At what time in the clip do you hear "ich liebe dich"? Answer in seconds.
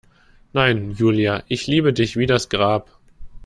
1.47-2.17